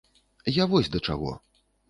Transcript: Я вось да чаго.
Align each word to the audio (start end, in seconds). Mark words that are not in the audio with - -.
Я 0.55 0.67
вось 0.71 0.91
да 0.95 1.03
чаго. 1.11 1.37